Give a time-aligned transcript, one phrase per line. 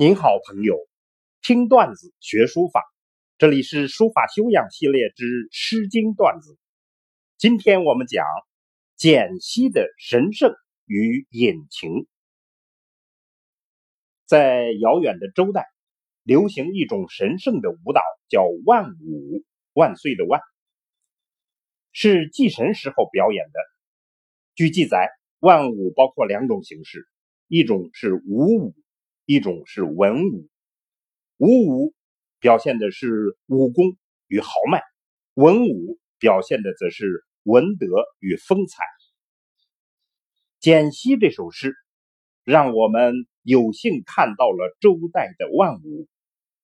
[0.00, 0.76] 您好，朋友，
[1.42, 2.84] 听段子学书法，
[3.36, 6.56] 这里是书法修养系列之《诗经》段子。
[7.36, 8.24] 今天我们讲
[8.96, 10.52] 简溪的神圣
[10.86, 12.06] 与隐情。
[14.24, 15.66] 在遥远的周代，
[16.22, 19.44] 流行一种神圣的舞蹈，叫万舞，
[19.78, 20.40] 万岁的万，
[21.92, 23.60] 是祭神时候表演的。
[24.54, 25.08] 据记载，
[25.38, 27.06] 万舞包括两种形式，
[27.46, 28.74] 一种是武舞。
[29.30, 30.48] 一种是文武，
[31.36, 31.94] 武舞
[32.40, 33.84] 表现的是武功
[34.26, 34.80] 与豪迈，
[35.34, 37.86] 文武表现的则是文德
[38.20, 38.82] 与风采。
[40.60, 41.74] 简析这首诗，
[42.42, 46.08] 让我们有幸看到了周代的万舞，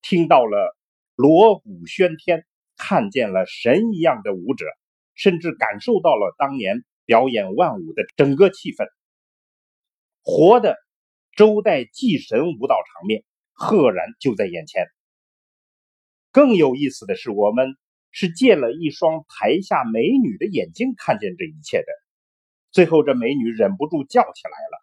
[0.00, 0.74] 听到了
[1.14, 4.66] 锣鼓喧天，看见了神一样的舞者，
[5.14, 8.86] 甚至感受到了当年表演万舞的整个气氛，
[10.22, 10.76] 活的。
[11.36, 14.86] 周代祭神舞蹈场面赫然就在眼前。
[16.32, 17.76] 更有意思的是，我们
[18.10, 21.86] 是借了一双台下美女的眼睛看见这一切的。
[22.70, 24.82] 最后，这美女忍不住叫起来了，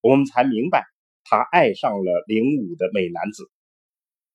[0.00, 0.84] 我们才明白
[1.24, 3.50] 她爱上了领舞的美男子。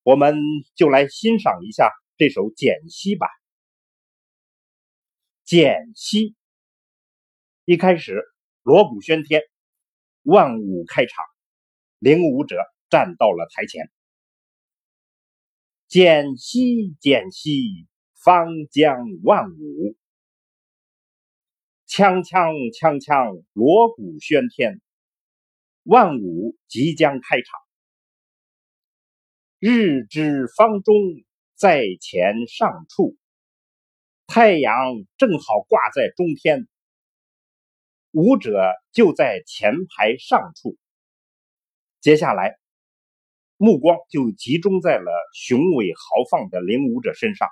[0.03, 0.35] 我们
[0.75, 3.25] 就来欣赏一下这首《简溪》吧。
[5.43, 6.29] 《简溪》
[7.65, 8.21] 一开始，
[8.61, 9.41] 锣鼓喧天，
[10.21, 11.25] 万舞开场。
[11.97, 12.57] 领舞者
[12.89, 13.89] 站到了台前，
[15.87, 19.95] 简溪简溪，方将万舞，
[21.87, 24.81] 锵锵锵锵，锣鼓喧天，
[25.83, 27.59] 万舞即将开场。
[29.59, 30.93] 日之方中，
[31.55, 33.15] 在前上处，
[34.27, 34.73] 太阳
[35.17, 36.67] 正好挂在中天，
[38.11, 38.59] 舞者
[38.91, 40.77] 就在前排上处。
[42.01, 42.57] 接下来，
[43.57, 47.47] 目光就集中在了雄伟豪放的领舞者身上。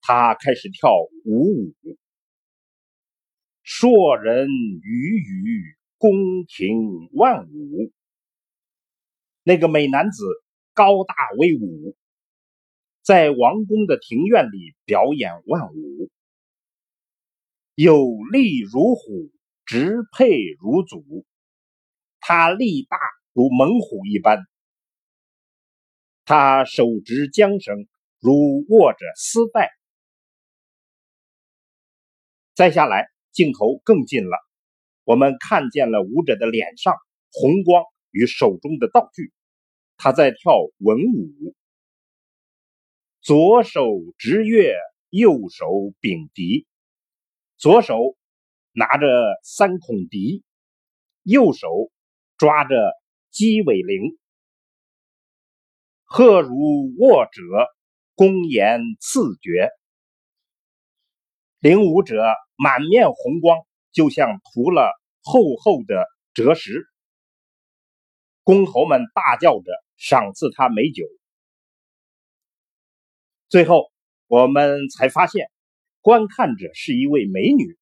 [0.00, 0.90] 他开始跳
[1.24, 1.74] 舞舞，
[3.62, 6.10] 硕人鱼鱼，宫
[6.46, 7.92] 廷万舞。
[9.42, 10.24] 那个美男子
[10.72, 11.96] 高大威武，
[13.08, 16.10] 在王宫的庭院里表演万舞，
[17.74, 19.32] 有力如虎，
[19.64, 20.28] 直佩
[20.60, 21.24] 如祖。
[22.20, 22.98] 他力大。
[23.32, 24.44] 如猛虎一般，
[26.26, 27.88] 他手执缰绳，
[28.18, 29.70] 如握着丝带。
[32.54, 34.36] 再下来，镜头更近了，
[35.04, 36.94] 我们看见了舞者的脸上
[37.32, 39.32] 红光与手中的道具，
[39.96, 41.54] 他在跳文舞，
[43.28, 43.82] 左手
[44.16, 44.74] 执月，
[45.10, 45.66] 右手
[46.00, 46.66] 秉笛，
[47.58, 48.16] 左手
[48.72, 49.06] 拿着
[49.42, 50.44] 三孔笛，
[51.24, 51.68] 右手
[52.38, 52.74] 抓着。
[53.30, 54.16] 鸡尾铃，
[56.04, 56.56] 鹤如
[56.98, 57.42] 握者，
[58.14, 59.68] 公言赐绝。
[61.58, 62.24] 领舞者
[62.56, 63.58] 满面红光，
[63.92, 64.90] 就像涂了
[65.20, 66.86] 厚厚的赭石。
[68.42, 71.04] 公侯们大叫着赏赐他美酒。
[73.48, 73.90] 最后，
[74.26, 75.50] 我们才发现，
[76.00, 77.78] 观看者是一位美女，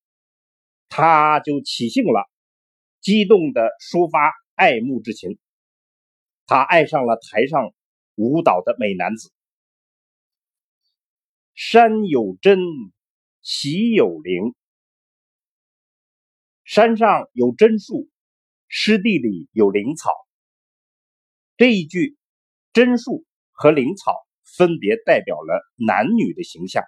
[0.89, 2.31] 她就起兴了，
[3.01, 4.33] 激动的抒发。
[4.55, 5.39] 爱慕之情，
[6.47, 7.75] 她爱上了台上
[8.15, 9.31] 舞蹈的美男子。
[11.53, 12.59] 山有真，
[13.43, 14.55] 溪有灵。
[16.65, 18.09] 山上有真树，
[18.67, 20.11] 湿地里有灵草。
[21.59, 22.17] 这一句
[22.73, 24.26] 真树和灵草
[24.57, 26.85] 分别代表了男女的形象，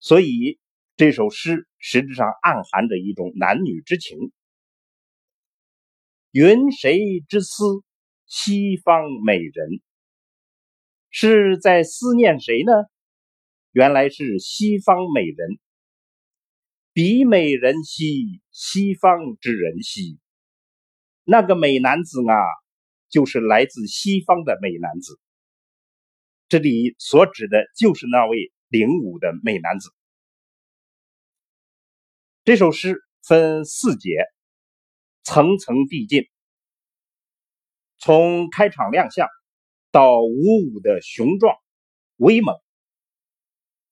[0.00, 0.58] 所以
[0.96, 4.32] 这首诗实质上暗含着一种男女之情。
[6.30, 7.82] 云谁之思？
[8.26, 9.80] 西方美人
[11.10, 12.72] 是在思念谁呢？
[13.70, 15.58] 原来是西方美人。
[16.94, 20.18] 彼美人兮，西方之人兮。
[21.22, 22.34] 那个美男子啊，
[23.10, 25.20] 就是来自西方的美男子。
[26.54, 29.90] 这里所指的就是那位领舞的美男子。
[32.44, 34.10] 这首诗分四节。
[35.24, 36.28] 层层递进，
[37.98, 39.26] 从开场亮相
[39.90, 41.56] 到舞舞的雄壮
[42.18, 42.54] 威猛，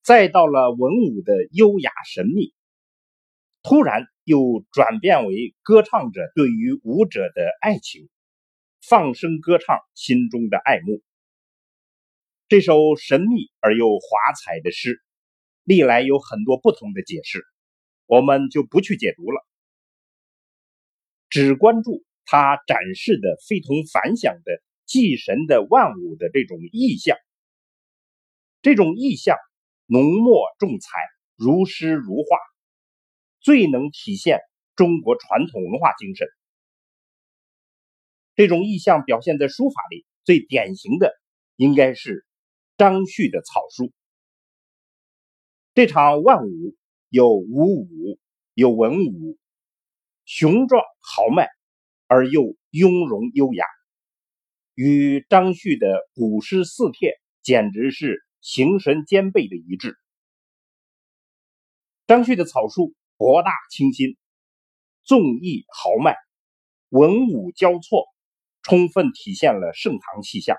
[0.01, 2.53] 再到了文武的优雅神秘，
[3.61, 8.07] 突然又转变为歌唱者对于舞者的爱情，
[8.79, 11.01] 放声歌唱心中的爱慕。
[12.49, 15.01] 这首神秘而又华彩的诗，
[15.63, 17.41] 历来有很多不同的解释，
[18.05, 19.45] 我们就不去解读了，
[21.29, 27.17] 只关注他展示的非同凡响的祭神的万物的这种意象。
[28.61, 29.35] 这种意象
[29.87, 30.97] 浓墨重彩，
[31.35, 32.37] 如诗如画，
[33.39, 34.39] 最能体现
[34.75, 36.27] 中国传统文化精神。
[38.35, 41.13] 这种意象表现在书法里，最典型的
[41.55, 42.25] 应该是
[42.77, 43.91] 张旭的草书。
[45.73, 46.75] 这场万舞
[47.09, 48.19] 有武武，
[48.53, 49.37] 有文武，
[50.25, 51.47] 雄壮豪迈
[52.07, 53.65] 而又雍容优雅，
[54.75, 59.95] 与张旭的古诗四帖简直是形神兼备的一致。
[62.05, 64.17] 张旭的草书博大清新，
[65.03, 66.15] 纵逸豪迈，
[66.89, 68.05] 文武交错，
[68.61, 70.57] 充分体现了盛唐气象，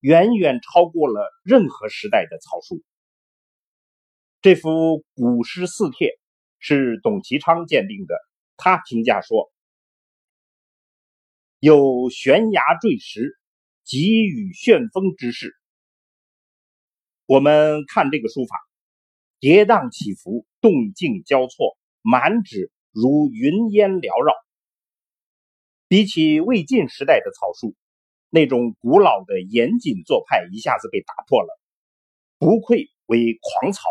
[0.00, 2.82] 远远超过了任何时代的草书。
[4.40, 6.18] 这幅古诗四帖
[6.58, 8.14] 是董其昌鉴定的。
[8.56, 9.52] 他评价说
[11.60, 13.38] ：“有悬崖坠石、
[13.84, 15.54] 急雨旋风之势。”
[17.26, 18.56] 我们看这个书法，
[19.38, 24.32] 跌宕起伏，动静交错，满纸如云烟缭绕。
[25.86, 27.76] 比起魏晋时代的草书，
[28.30, 31.60] 那种古老的严谨做派一下子被打破了，
[32.38, 33.82] 不愧为狂草。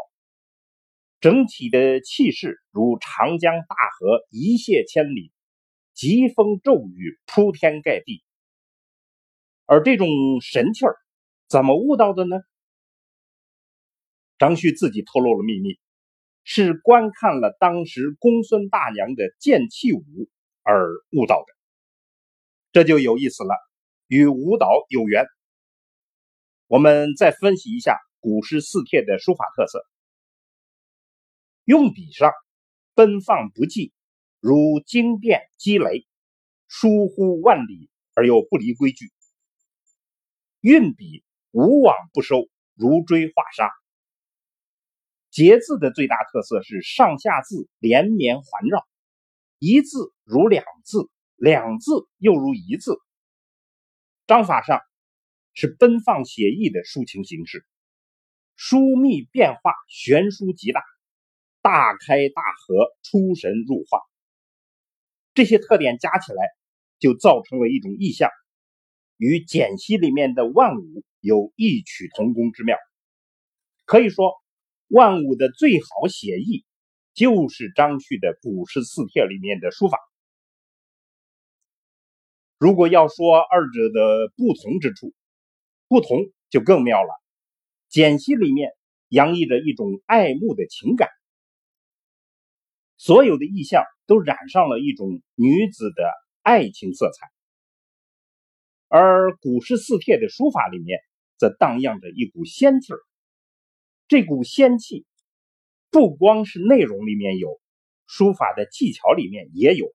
[1.20, 5.32] 整体的气势如长江大河一泻千里，
[5.94, 8.24] 疾风骤雨铺天盖地。
[9.66, 10.08] 而这种
[10.42, 10.96] 神气儿
[11.48, 12.38] 怎么悟到的呢？
[14.38, 15.80] 张旭自己透露了秘密，
[16.44, 20.30] 是观看了当时公孙大娘的剑气舞
[20.62, 21.48] 而悟到的。
[22.72, 23.56] 这就有意思了，
[24.08, 25.26] 与舞蹈有缘。
[26.68, 29.86] 我们再分析一下古诗四帖的书法特色。
[31.66, 32.32] 用笔上
[32.94, 33.92] 奔放不羁，
[34.40, 36.08] 如惊变击雷，
[36.68, 39.08] 疏忽万里而又不离规矩；
[40.62, 43.70] 运笔无往不收，如追画沙。
[45.30, 48.88] 结字的最大特色是上下字连绵环绕，
[49.60, 52.98] 一字如两字，两字又如一字。
[54.28, 54.82] 章法上
[55.54, 57.66] 是奔放写意的抒情形式，
[58.58, 60.84] 疏密变化悬殊极大。
[61.62, 64.02] 大开大合，出神入化，
[65.34, 66.44] 这些特点加起来，
[67.00, 68.30] 就造成了一种意象，
[69.16, 72.78] 与简析里面的万物有异曲同工之妙。
[73.86, 74.34] 可以说，
[74.88, 76.66] 万物的最好写意，
[77.14, 79.98] 就是张旭的古诗四帖里面的书法。
[82.60, 85.14] 如果要说二者的不同之处，
[85.88, 86.18] 不同
[86.50, 87.10] 就更妙了。
[87.88, 88.72] 简析里面
[89.10, 91.08] 洋溢着一种爱慕的情感。
[92.98, 96.12] 所有的意象都染上了一种女子的
[96.42, 97.28] 爱情色彩，
[98.88, 101.00] 而古诗四帖的书法里面
[101.38, 103.00] 则荡漾着一股仙气儿。
[104.08, 105.06] 这股仙气
[105.92, 107.62] 不光是内容里面有，
[108.08, 109.94] 书法的技巧里面也有，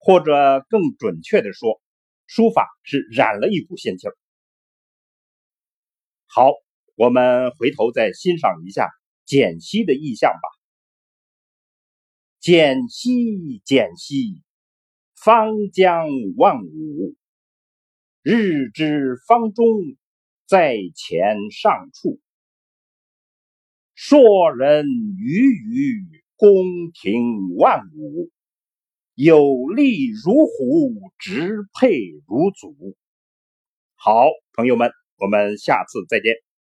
[0.00, 1.80] 或者更准确的说，
[2.26, 4.16] 书法是染了一股仙气儿。
[6.26, 6.52] 好，
[6.94, 8.88] 我们回头再欣赏一下
[9.26, 10.48] 简析的意象吧。
[12.40, 14.42] 简溪简溪，
[15.14, 17.14] 方将万物；
[18.22, 19.66] 日之方中，
[20.46, 22.18] 在前上处。
[23.94, 24.86] 硕人
[25.18, 28.30] 鱼鱼，宫廷万物；
[29.22, 31.90] 有力如虎，直配
[32.26, 32.96] 如祖。
[33.94, 36.36] 好，朋友们，我们下次再见。